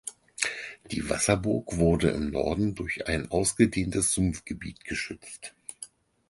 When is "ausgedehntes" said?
3.29-4.13